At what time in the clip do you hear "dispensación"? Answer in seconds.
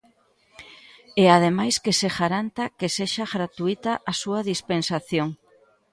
4.51-5.29